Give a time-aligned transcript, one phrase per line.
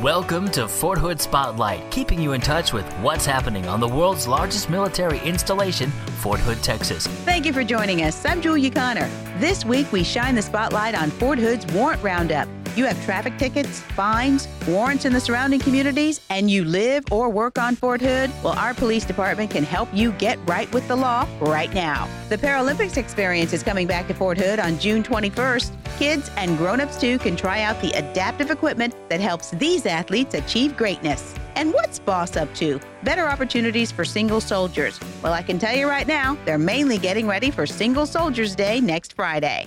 [0.00, 4.26] Welcome to Fort Hood Spotlight, keeping you in touch with what's happening on the world's
[4.26, 5.90] largest military installation,
[6.22, 7.06] Fort Hood, Texas.
[7.06, 8.24] Thank you for joining us.
[8.24, 9.06] I'm Julia Connor.
[9.36, 12.48] This week we shine the spotlight on Fort Hood's warrant roundup.
[12.74, 17.58] You have traffic tickets, fines, warrants in the surrounding communities, and you live or work
[17.58, 18.30] on Fort Hood?
[18.42, 22.08] Well, our police department can help you get right with the law right now.
[22.30, 25.70] The Paralympics experience is coming back to Fort Hood on June 21st.
[25.98, 30.74] Kids and grown-ups too can try out the adaptive equipment that helps these athletes achieve
[30.74, 31.34] greatness.
[31.56, 32.80] And what's Boss up to?
[33.02, 34.98] Better opportunities for single soldiers.
[35.22, 38.80] Well, I can tell you right now, they're mainly getting ready for Single Soldiers Day
[38.80, 39.66] next Friday.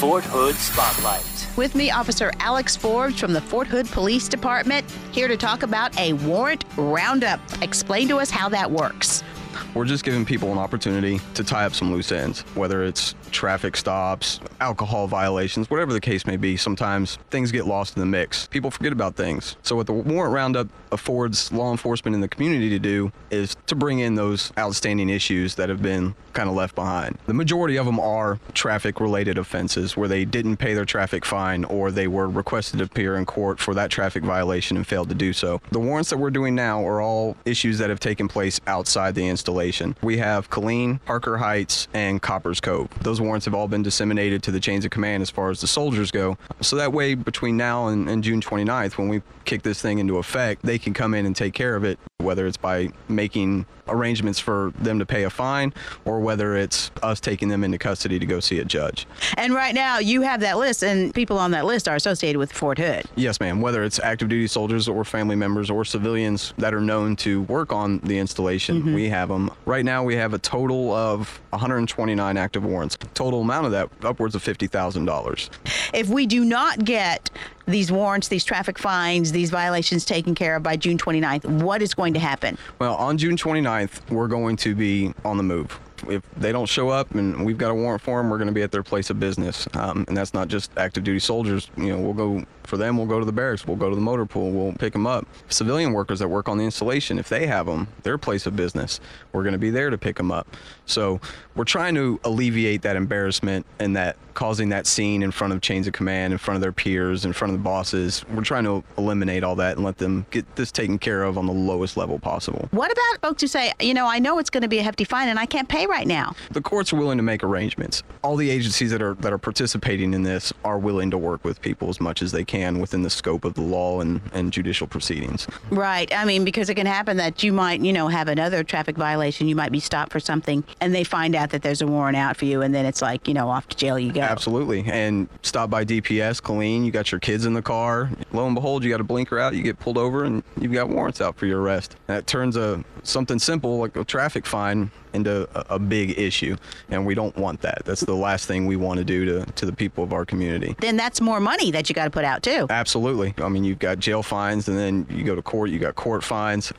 [0.00, 1.46] Fort Hood Spotlight.
[1.58, 5.94] With me, Officer Alex Forbes from the Fort Hood Police Department, here to talk about
[6.00, 7.38] a warrant roundup.
[7.60, 9.22] Explain to us how that works.
[9.72, 13.76] We're just giving people an opportunity to tie up some loose ends, whether it's traffic
[13.76, 16.56] stops, alcohol violations, whatever the case may be.
[16.56, 18.48] Sometimes things get lost in the mix.
[18.48, 19.56] People forget about things.
[19.62, 23.76] So, what the warrant roundup affords law enforcement in the community to do is to
[23.76, 27.16] bring in those outstanding issues that have been kind of left behind.
[27.26, 31.64] The majority of them are traffic related offenses where they didn't pay their traffic fine
[31.64, 35.14] or they were requested to appear in court for that traffic violation and failed to
[35.14, 35.60] do so.
[35.70, 39.28] The warrants that we're doing now are all issues that have taken place outside the
[39.28, 39.59] installation.
[40.02, 42.88] We have Killeen, Harker Heights, and Copperas Cove.
[43.02, 45.66] Those warrants have all been disseminated to the chains of command as far as the
[45.66, 46.38] soldiers go.
[46.60, 50.18] So that way, between now and, and June 29th, when we kick this thing into
[50.18, 54.38] effect, they can come in and take care of it, whether it's by making arrangements
[54.38, 55.72] for them to pay a fine
[56.04, 59.06] or whether it's us taking them into custody to go see a judge.
[59.36, 62.52] And right now, you have that list, and people on that list are associated with
[62.52, 63.04] Fort Hood.
[63.16, 63.60] Yes, ma'am.
[63.60, 67.72] Whether it's active duty soldiers or family members or civilians that are known to work
[67.72, 68.94] on the installation, mm-hmm.
[68.94, 69.50] we have them.
[69.66, 72.96] Right now, we have a total of 129 active warrants.
[73.14, 75.50] Total amount of that upwards of $50,000.
[75.92, 77.30] If we do not get
[77.66, 81.94] these warrants, these traffic fines, these violations taken care of by June 29th, what is
[81.94, 82.58] going to happen?
[82.78, 85.78] Well, on June 29th, we're going to be on the move.
[86.08, 88.54] If they don't show up and we've got a warrant for them, we're going to
[88.54, 89.68] be at their place of business.
[89.74, 91.70] Um, and that's not just active duty soldiers.
[91.76, 94.00] You know, we'll go for them, we'll go to the barracks, we'll go to the
[94.00, 95.26] motor pool, we'll pick them up.
[95.48, 99.00] Civilian workers that work on the installation, if they have them, their place of business,
[99.32, 100.46] we're going to be there to pick them up.
[100.86, 101.20] So
[101.56, 105.86] we're trying to alleviate that embarrassment and that causing that scene in front of chains
[105.86, 108.24] of command, in front of their peers, in front of the bosses.
[108.32, 111.46] We're trying to eliminate all that and let them get this taken care of on
[111.46, 112.68] the lowest level possible.
[112.70, 115.04] What about folks who say, you know, I know it's going to be a hefty
[115.04, 116.34] fine and I can't pay right now?
[116.52, 118.02] The courts are willing to make arrangements.
[118.22, 121.60] All the agencies that are that are participating in this are willing to work with
[121.60, 124.86] people as much as they can within the scope of the law and, and judicial
[124.86, 125.46] proceedings.
[125.70, 126.10] Right.
[126.14, 129.48] I mean, because it can happen that you might, you know, have another traffic violation.
[129.48, 132.36] You might be stopped for something and they find out that there's a warrant out
[132.36, 134.20] for you and then it's like, you know, off to jail you go.
[134.20, 134.84] Absolutely.
[134.86, 138.10] And stop by DPS, Killeen, you got your kids in the car.
[138.32, 140.88] Lo and behold, you got a blinker out, you get pulled over, and you've got
[140.88, 141.96] warrants out for your arrest.
[142.06, 146.56] That turns a something simple like a traffic fine into a, a big issue.
[146.90, 147.82] And we don't want that.
[147.84, 150.76] That's the last thing we want to do to, to the people of our community.
[150.78, 152.66] Then that's more money that you got to put out too.
[152.70, 153.34] Absolutely.
[153.42, 156.24] I mean, you've got jail fines, and then you go to court, you got court
[156.24, 156.72] fines.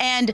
[0.00, 0.32] And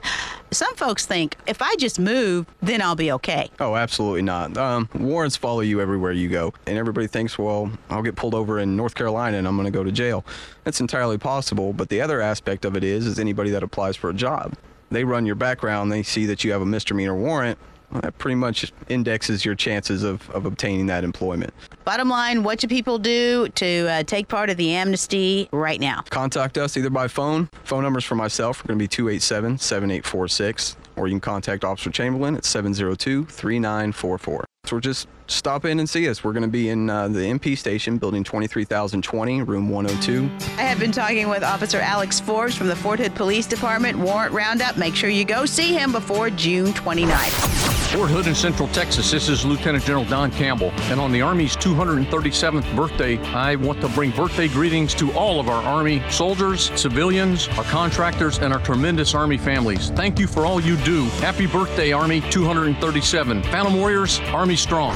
[0.51, 3.49] some folks think if I just move, then I'll be okay.
[3.59, 4.55] Oh, absolutely not.
[4.57, 6.53] Um, warrants follow you everywhere you go.
[6.67, 9.71] And everybody thinks, well, I'll get pulled over in North Carolina and I'm going to
[9.71, 10.23] go to jail.
[10.65, 11.73] That's entirely possible.
[11.73, 14.53] But the other aspect of it is, is anybody that applies for a job,
[14.95, 17.59] they run your background, they see that you have a misdemeanor warrant.
[17.91, 21.53] Well, that pretty much indexes your chances of, of obtaining that employment.
[21.83, 26.01] Bottom line, what should people do to uh, take part of the amnesty right now?
[26.09, 27.49] Contact us either by phone.
[27.63, 31.91] Phone numbers for myself are going to be 287 7846, or you can contact Officer
[31.91, 34.45] Chamberlain at 702 3944.
[34.65, 36.23] So just stop in and see us.
[36.23, 40.29] We're going to be in uh, the MP station, building 23020, room 102.
[40.57, 44.33] I have been talking with Officer Alex Forbes from the Fort Hood Police Department Warrant
[44.33, 44.77] Roundup.
[44.77, 47.54] Make sure you go see him before June 29th.
[47.95, 49.09] Fort Hood in Central Texas.
[49.09, 50.69] This is Lieutenant General Don Campbell.
[50.89, 55.47] And on the Army's 237th birthday, I want to bring birthday greetings to all of
[55.47, 59.91] our Army soldiers, civilians, our contractors, and our tremendous Army families.
[59.91, 61.05] Thank you for all you do.
[61.21, 63.43] Happy birthday, Army 237.
[63.43, 64.95] Phantom Warriors, Army Strong.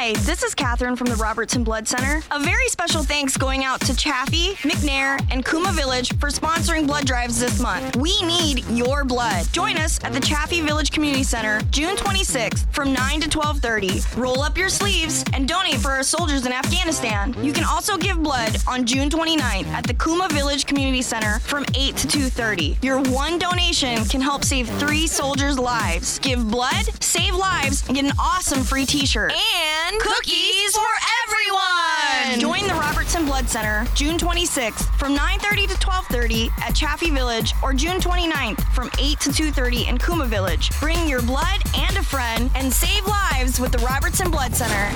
[0.00, 2.22] Hi, this is Catherine from the Robertson Blood Center.
[2.30, 7.04] A very special thanks going out to Chaffee, McNair, and Kuma Village for sponsoring blood
[7.04, 7.96] drives this month.
[7.96, 9.52] We need your blood.
[9.52, 14.16] Join us at the Chaffee Village Community Center June 26th from 9 to 12:30.
[14.16, 17.34] Roll up your sleeves and donate for our soldiers in Afghanistan.
[17.42, 21.64] You can also give blood on June 29th at the Kuma Village Community Center from
[21.74, 22.78] 8 to 2:30.
[22.82, 26.20] Your one donation can help save 3 soldiers' lives.
[26.20, 29.32] Give blood, save lives, and get an awesome free t-shirt.
[29.32, 30.86] And cookies for
[31.24, 32.40] everyone.
[32.40, 37.72] Join the Robertson Blood Center June 26th from 9:30 to 12:30 at Chaffee Village or
[37.72, 40.70] June 29th from 8 to 2:30 in Kuma Village.
[40.80, 44.92] Bring your blood and a friend and save lives with the Robertson Blood Center.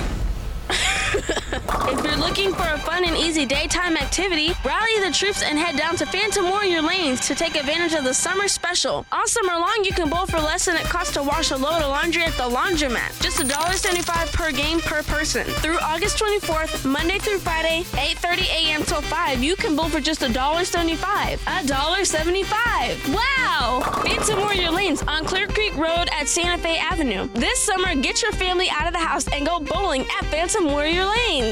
[1.53, 5.77] if you're looking for a fun and easy daytime activity, rally the troops and head
[5.77, 9.05] down to Phantom Warrior Lanes to take advantage of the summer special.
[9.11, 11.81] All summer long, you can bowl for less than it costs to wash a load
[11.81, 13.21] of laundry at the laundromat.
[13.21, 15.45] Just $1.75 per game per person.
[15.45, 18.83] Through August 24th, Monday through Friday, 8.30 a.m.
[18.83, 21.37] till 5, you can bowl for just $1.75.
[21.37, 23.15] $1.75!
[23.15, 23.81] Wow!
[24.03, 27.27] Phantom Warrior Lanes on Clear Creek Road at Santa Fe Avenue.
[27.33, 31.05] This summer, get your family out of the house and go bowling at Phantom Warrior
[31.05, 31.42] Lanes.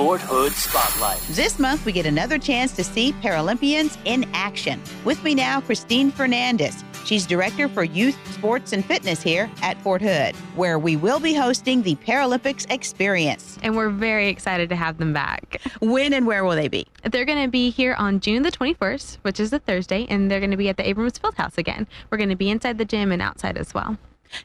[0.00, 1.20] Fort Hood Spotlight.
[1.30, 4.82] This month, we get another chance to see Paralympians in action.
[5.04, 6.82] With me now, Christine Fernandez.
[7.04, 11.34] She's Director for Youth Sports and Fitness here at Fort Hood, where we will be
[11.34, 13.58] hosting the Paralympics Experience.
[13.62, 15.60] And we're very excited to have them back.
[15.80, 16.88] When and where will they be?
[17.04, 20.40] They're going to be here on June the 21st, which is a Thursday, and they're
[20.40, 21.86] going to be at the Abrams Fieldhouse again.
[22.10, 23.96] We're going to be inside the gym and outside as well.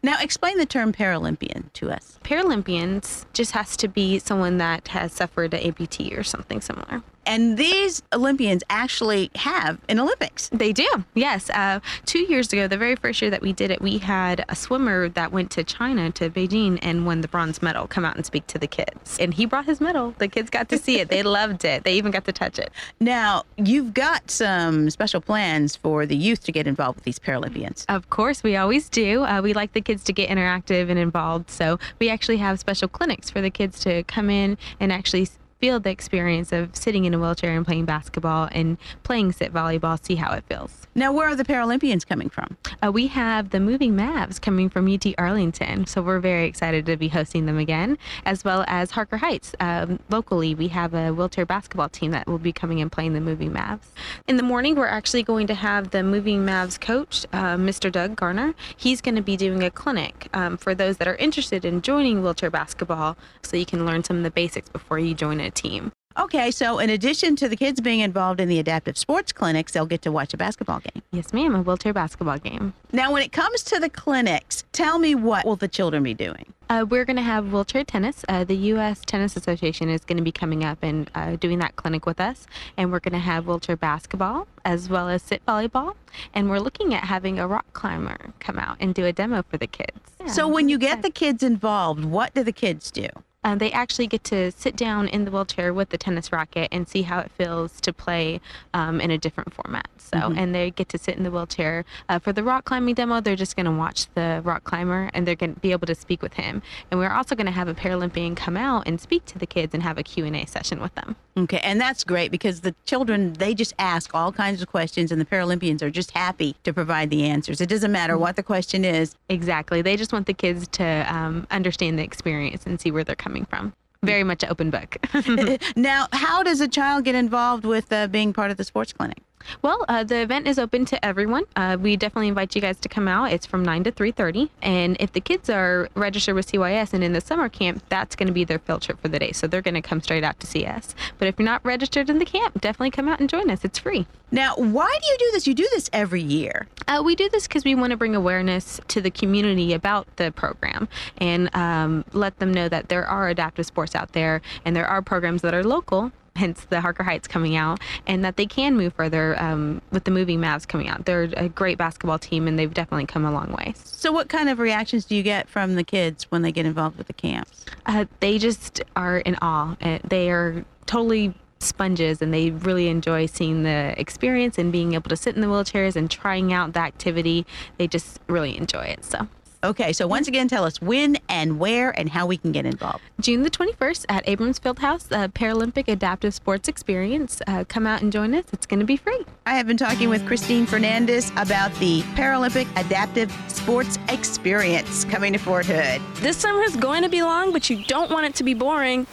[0.02, 2.20] Now, explain the term Paralympian to us.
[2.24, 7.04] Paralympians just has to be someone that has suffered an amputee or something similar.
[7.26, 10.50] And these Olympians actually have an Olympics.
[10.50, 11.50] They do, yes.
[11.50, 14.56] Uh, two years ago, the very first year that we did it, we had a
[14.56, 18.26] swimmer that went to China, to Beijing, and won the bronze medal come out and
[18.26, 19.18] speak to the kids.
[19.20, 20.14] And he brought his medal.
[20.18, 21.10] The kids got to see it.
[21.10, 21.84] They loved it.
[21.84, 22.72] They even got to touch it.
[23.00, 27.86] Now, you've got some special plans for the youth to get involved with these Paralympians.
[27.90, 29.24] Of course, we always do.
[29.24, 31.50] Uh, we like the kids to get interactive and involved.
[31.50, 35.28] So we actually have special clinics for the kids to come in and actually
[35.60, 40.04] feel the experience of sitting in a wheelchair and playing basketball and playing sit volleyball,
[40.04, 40.88] see how it feels.
[40.96, 42.58] Now, where are the Paralympians coming from?
[42.82, 46.96] Uh, we have the Moving Mavs coming from UT Arlington, so we're very excited to
[46.98, 49.54] be hosting them again, as well as Harker Heights.
[49.60, 53.22] Um, locally, we have a wheelchair basketball team that will be coming and playing the
[53.22, 53.88] Moving Mavs.
[54.28, 57.92] In the morning, we're actually going to have the Moving Mavs coach, uh, Mr.
[57.92, 58.54] Doug Garner.
[58.78, 62.22] He's going to be doing a clinic um, for those that are interested in joining
[62.22, 65.92] wheelchair basketball, so you can learn some of the basics before you join a team.
[66.18, 69.86] Okay, so in addition to the kids being involved in the adaptive sports clinics, they'll
[69.86, 71.04] get to watch a basketball game.
[71.12, 72.74] Yes, ma'am, a wheelchair basketball game.
[72.94, 76.54] Now, when it comes to the clinics, tell me what will the children be doing?
[76.70, 78.24] Uh, we're going to have wheelchair tennis.
[78.30, 79.02] Uh, the U.S.
[79.06, 82.48] Tennis Association is going to be coming up and uh, doing that clinic with us.
[82.78, 85.96] And we're going to have wheelchair basketball as well as sit volleyball.
[86.34, 89.58] And we're looking at having a rock climber come out and do a demo for
[89.58, 90.00] the kids.
[90.22, 93.08] Yeah, so, when you get the kids involved, what do the kids do?
[93.46, 96.88] Um, they actually get to sit down in the wheelchair with the tennis racket and
[96.88, 98.42] see how it feels to play
[98.74, 99.88] um, in a different format.
[100.00, 100.38] So, mm-hmm.
[100.38, 101.86] and they get to sit in the wheelchair.
[102.10, 105.28] Uh, for the rock climbing demo, they're just going to watch the rock climber and
[105.28, 106.64] they're going to be able to speak with him.
[106.90, 109.76] And we're also going to have a Paralympian come out and speak to the kids
[109.76, 111.16] and have a Q&A session with them.
[111.38, 115.22] Okay, and that's great because the children, they just ask all kinds of questions and
[115.22, 117.62] the Paralympians are just happy to provide the answers.
[117.62, 118.22] It doesn't matter mm-hmm.
[118.22, 119.16] what the question is.
[119.30, 119.84] Exactly.
[119.84, 123.35] They just want the kids to um, understand the experience and see where they're coming
[123.36, 123.74] coming from.
[124.04, 124.98] Very much open book.
[125.76, 129.18] now, how does a child get involved with uh, being part of the sports clinic?
[129.62, 131.44] Well, uh, the event is open to everyone.
[131.56, 133.32] Uh, we definitely invite you guys to come out.
[133.32, 134.50] It's from 9 to 3.30.
[134.62, 138.28] And if the kids are registered with CYS and in the summer camp, that's going
[138.28, 139.32] to be their field trip for the day.
[139.32, 140.96] So they're going to come straight out to see us.
[141.18, 143.64] But if you're not registered in the camp, definitely come out and join us.
[143.64, 144.06] It's free.
[144.32, 145.48] Now, why do you do this?
[145.48, 146.68] You do this every year.
[146.88, 150.32] Uh, we do this because we want to bring awareness to the community about the
[150.32, 154.88] program and um, let them know that there are adaptive sports out there and there
[154.88, 158.76] are programs that are local hence the Harker Heights coming out, and that they can
[158.76, 161.06] move further um, with the moving Mavs coming out.
[161.06, 163.74] They're a great basketball team, and they've definitely come a long way.
[163.76, 166.98] So, what kind of reactions do you get from the kids when they get involved
[166.98, 167.66] with the camps?
[167.86, 169.76] Uh, they just are in awe.
[169.82, 175.10] Uh, they are totally sponges and they really enjoy seeing the experience and being able
[175.10, 177.46] to sit in the wheelchairs and trying out the activity.
[177.78, 179.04] They just really enjoy it.
[179.04, 179.28] So
[179.66, 183.02] Okay, so once again, tell us when and where and how we can get involved.
[183.20, 187.42] June the 21st at Abrams Fieldhouse, uh, Paralympic Adaptive Sports Experience.
[187.48, 188.46] Uh, come out and join us.
[188.54, 189.26] It's going to be free.
[189.48, 195.40] I have been talking with Christine Fernandez about the Paralympic Adaptive Sports Experience coming to
[195.40, 196.00] Fort Hood.
[196.18, 199.08] This summer is going to be long, but you don't want it to be boring.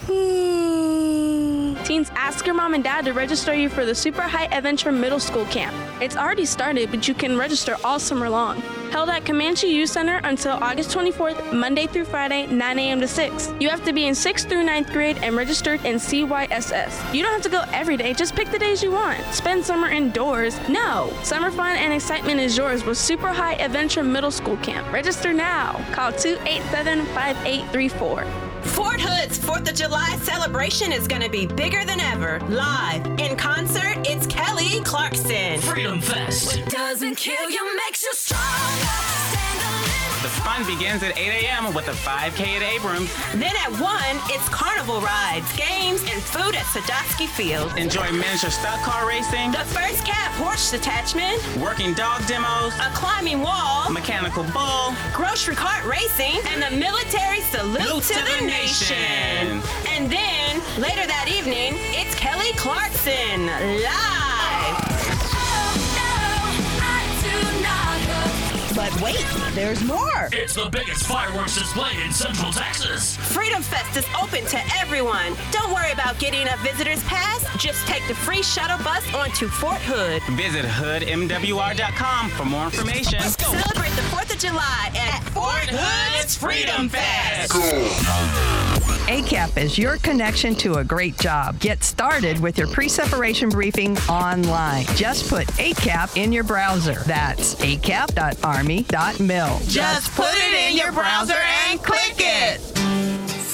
[1.92, 5.20] Teens, ask your mom and dad to register you for the Super High Adventure Middle
[5.20, 5.76] School Camp.
[6.00, 8.62] It's already started, but you can register all summer long.
[8.92, 12.98] Held at Comanche Youth Center until August 24th, Monday through Friday, 9 a.m.
[13.02, 13.52] to 6.
[13.60, 17.12] You have to be in 6th through 9th grade and registered in CYSS.
[17.12, 19.22] You don't have to go every day, just pick the days you want.
[19.34, 20.58] Spend summer indoors.
[20.70, 21.12] No!
[21.22, 24.90] Summer fun and excitement is yours with Super High Adventure Middle School Camp.
[24.90, 25.72] Register now.
[25.92, 28.51] Call 287 5834.
[28.64, 32.40] Fort Hood's 4th of July celebration is going to be bigger than ever.
[32.48, 35.60] Live in concert, it's Kelly Clarkson.
[35.60, 36.58] Freedom Fest.
[36.58, 38.31] What doesn't kill you makes you stronger.
[40.22, 41.74] The fun begins at 8 a.m.
[41.74, 43.12] with a 5K at Abrams.
[43.32, 43.80] Then at 1,
[44.30, 47.76] it's carnival rides, games, and food at Sadowski Field.
[47.76, 53.40] Enjoy miniature stock car racing, The first Cav horse detachment, working dog demos, a climbing
[53.40, 59.58] wall, mechanical bull, grocery cart racing, and the military salute, Salute to, the, nation.
[59.90, 63.46] And then later that evening, it's Kelly Clarkson
[63.82, 64.21] live.
[68.92, 70.28] But wait, there's more.
[70.32, 73.16] It's the biggest fireworks display in Central Texas.
[73.16, 75.34] Freedom Fest is open to everyone.
[75.50, 77.44] Don't worry about getting a visitor's pass.
[77.58, 80.22] Just take the free shuttle bus onto Fort Hood.
[80.36, 83.20] Visit hoodmwr.com for more information.
[83.20, 87.52] Celebrate the 4th of July at Fort Hood's Freedom Fest.
[89.08, 91.58] ACAP is your connection to a great job.
[91.58, 94.86] Get started with your pre-separation briefing online.
[94.94, 96.94] Just put ACAP in your browser.
[97.06, 97.56] That's
[98.82, 99.68] acap.army.mil.
[99.68, 101.34] Just put it in your browser
[101.68, 102.60] and click it.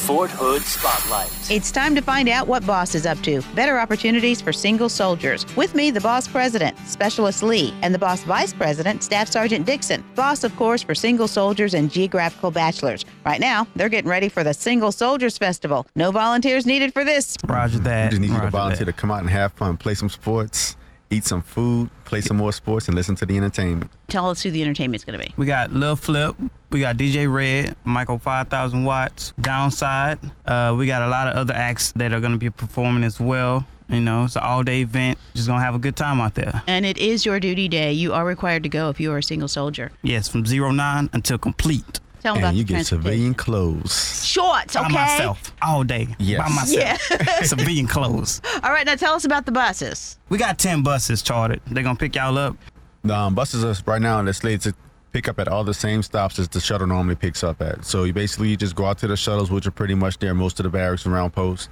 [0.09, 1.31] Fort Hood Spotlight.
[1.51, 3.43] It's time to find out what Boss is up to.
[3.55, 5.45] Better opportunities for single soldiers.
[5.55, 10.03] With me, the Boss President, Specialist Lee, and the Boss Vice President, Staff Sergeant Dixon.
[10.15, 13.05] Boss, of course, for single soldiers and geographical bachelors.
[13.27, 15.87] Right now, they're getting ready for the Single Soldiers Festival.
[15.95, 17.37] No volunteers needed for this.
[17.47, 18.07] Roger that.
[18.07, 18.93] We just need you to volunteer that.
[18.93, 20.78] to come out and have fun, play some sports,
[21.11, 23.91] eat some food, play some more sports, and listen to the entertainment.
[24.09, 25.33] Tell us who the entertainment's going to be.
[25.37, 26.37] We got Lil Flip.
[26.71, 30.19] We got DJ Red, Michael 5000 Watts, Downside.
[30.45, 33.19] Uh, we got a lot of other acts that are going to be performing as
[33.19, 33.67] well.
[33.89, 35.19] You know, it's an all day event.
[35.35, 36.63] Just going to have a good time out there.
[36.67, 37.91] And it is your duty day.
[37.93, 39.93] You are required to go if you are a single soldier.
[40.03, 42.01] Yes, from zero nine until complete.
[42.29, 44.27] Tell them about And you the get civilian clothes.
[44.27, 44.85] Shorts, okay?
[44.85, 46.09] By myself, all day.
[46.19, 46.41] Yes.
[46.47, 47.01] By myself.
[47.11, 47.43] Yeah.
[47.43, 48.43] Civilian clothes.
[48.63, 50.19] All right, now tell us about the buses.
[50.29, 51.63] We got 10 buses chartered.
[51.69, 52.55] They're going to pick y'all up.
[53.03, 54.75] The um, buses are right now they're slated to
[55.13, 57.83] pick up at all the same stops as the shuttle normally picks up at.
[57.87, 60.61] So you basically just go out to the shuttles, which are pretty much there, most
[60.61, 61.71] of the barracks around posts.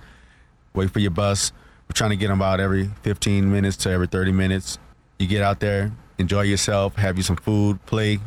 [0.72, 1.52] Wait for your bus.
[1.86, 4.78] We're trying to get them out every 15 minutes to every 30 minutes.
[5.18, 8.20] You get out there, enjoy yourself, have you some food, play,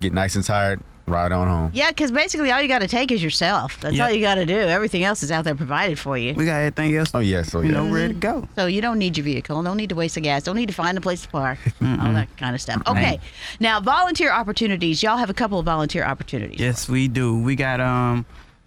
[0.00, 1.70] get nice and tired, ride on home.
[1.74, 3.78] Yeah, because basically all you got to take is yourself.
[3.80, 4.04] That's Yeah.
[4.06, 4.56] all you got to do.
[4.58, 6.34] Everything else is out there provided for you.
[6.34, 7.82] We got everything else, Oh yes, so you yeah.
[7.82, 8.48] know, where to go.
[8.56, 9.62] So you don't need your vehicle.
[9.62, 10.42] Don't need to waste the gas.
[10.44, 11.58] Don't need to find a place to park.
[11.82, 12.82] all that kind of stuff.
[12.86, 13.20] Okay.
[13.60, 15.02] Now, volunteer opportunities.
[15.02, 16.58] Y'all have a couple of volunteer opportunities.
[16.60, 17.38] Yes, we do.
[17.38, 18.24] We got um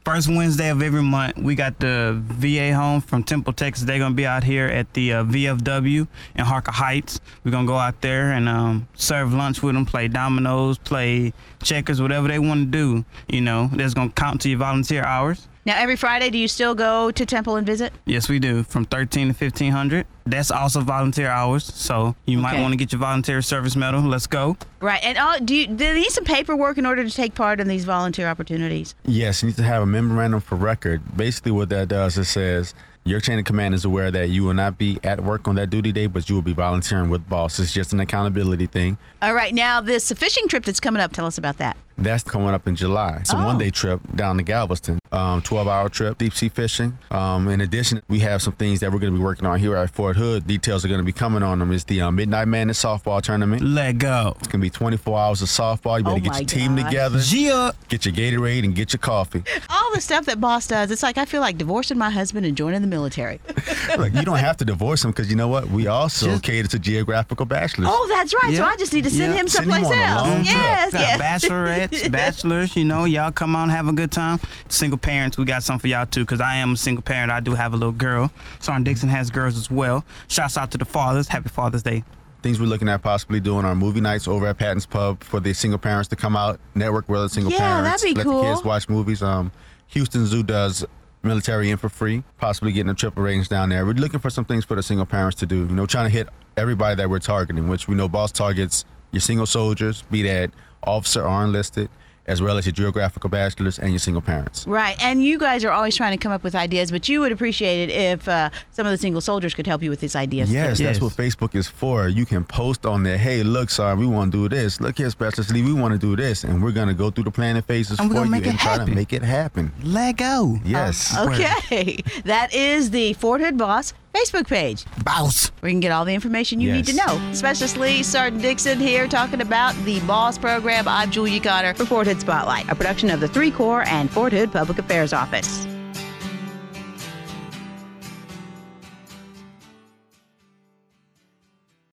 [0.08, 1.36] first Wednesday of every month.
[1.38, 3.86] We got the VA home from Temple, Texas.
[3.86, 7.20] They're gonna be out here at the uh, VFW in Harker Heights.
[7.44, 12.02] We're gonna go out there and um, serve lunch with them, play dominoes, play checkers,
[12.02, 13.06] whatever they want to do.
[13.28, 15.50] You know, that's gonna count to your volunteer hours.
[15.68, 17.92] Now, every Friday, do you still go to Temple and visit?
[18.06, 18.64] Yes, we do.
[18.64, 20.08] From 13 to 1500.
[20.26, 21.66] That's also volunteer hours.
[21.66, 22.62] So you might Okay.
[22.62, 24.00] want to get your volunteer service medal.
[24.00, 24.56] Let's go.
[24.80, 25.04] Right.
[25.04, 27.68] And uh, do you do you need some paperwork in order to take part in
[27.68, 28.96] these volunteer opportunities?
[29.06, 31.02] Yes, you need to have a memorandum for record.
[31.18, 34.54] Basically, what that does, it says your chain of command is aware that you will
[34.54, 37.60] not be at work on that duty day, but you will be volunteering with boss.
[37.60, 38.98] It's just an accountability thing.
[39.22, 39.54] All right.
[39.54, 41.12] Now, this fishing trip that's coming up.
[41.12, 41.76] Tell us about that.
[41.98, 43.18] That's coming up in July.
[43.22, 43.46] It's a Oh.
[43.46, 46.98] one day trip down to Galveston, um, 12 hour trip, deep sea fishing.
[47.10, 49.76] Um, in addition, we have some things that we're going to be working on here
[49.76, 50.46] at Fort Hood.
[50.46, 51.72] Details are going to be coming on them.
[51.72, 53.64] It's the uh, Midnight Madness softball tournament.
[53.64, 54.36] Let go.
[54.40, 55.98] It's going to be 24 hours of softball.
[55.98, 57.74] You better Oh get my your team together, Gia.
[57.90, 59.44] get your Gatorade, and get your coffee.
[59.70, 60.92] All the stuff that boss does.
[60.92, 63.40] It's like I feel like divorcing my husband and joining the military.
[63.98, 65.70] Look, you don't have to divorce him because you know what?
[65.72, 67.88] We also Just- cater to geographical bachelors.
[67.92, 68.56] Oh, that's right.
[68.56, 69.40] So I just need to send Yeah.
[69.42, 70.28] him Send him someplace on a else.
[70.28, 70.56] long trip.
[70.56, 72.04] Yes, Got yes.
[72.04, 74.40] bachelorettes, bachelors, you know, y'all come on, have a good time.
[74.70, 77.32] Single parents, we got some for y'all too, because I am a single parent.
[77.32, 78.32] I do have a little girl.
[78.60, 80.06] Sergeant Dixon has girls as well.
[80.28, 81.28] Shouts out to the fathers.
[81.28, 82.04] Happy Father's Day.
[82.44, 85.54] Things we're looking at possibly doing are movie nights over at Patton's Pub for the
[85.54, 88.44] single parents to come out, network with other single Yeah, parents, that'd be let cool.
[88.44, 89.24] the kids watch movies.
[89.24, 89.52] Um,
[89.88, 90.86] Houston Zoo does
[91.24, 93.86] military in for free, possibly getting a trip arranged down there.
[93.86, 95.58] We're looking for some things for the single parents to do.
[95.58, 99.22] You know, trying to hit everybody that we're targeting, which we know boss targets your
[99.22, 100.52] single soldiers, be that
[100.84, 101.90] officer or enlisted,
[102.28, 104.68] as well as your geographical bachelors and your single parents.
[104.68, 105.02] Right.
[105.02, 107.90] And you guys are always trying to come up with ideas, but you would appreciate
[107.90, 110.52] it if uh, some of the single soldiers could help you with these ideas.
[110.52, 110.84] Yes, too.
[110.84, 111.02] that's Yes.
[111.02, 112.10] what Facebook is for.
[112.10, 114.82] You can post on there, hey, look, sorry, we want to do this.
[114.82, 116.44] Look here, Specialist Lee, we want to do this.
[116.44, 118.46] And we're going to go through the planning phases And we're for gonna you make
[118.46, 119.72] it and try to make it happen.
[119.82, 120.60] Let go.
[120.66, 121.18] Yes.
[121.18, 122.00] Okay.
[122.26, 124.86] that is the Fort Hood Boss Facebook page.
[125.04, 125.50] Bounce.
[125.60, 127.34] where you can get all the information you need to know.
[127.34, 130.88] Specialist Lee, Sergeant Dixon here talking about the BOSS program.
[130.88, 134.34] I'm Julia Connor for Fort Hood Spotlight, a production of the Three Corps and Fort
[134.34, 135.68] Hood Public Affairs Office.